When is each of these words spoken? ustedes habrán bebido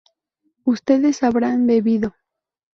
ustedes 0.65 1.21
habrán 1.21 1.67
bebido 1.67 2.15